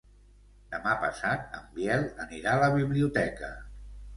Demà 0.75 0.95
passat 1.03 1.59
en 1.59 1.67
Biel 1.75 2.07
anirà 2.25 2.57
a 2.57 2.65
la 2.67 2.73
biblioteca. 2.81 3.53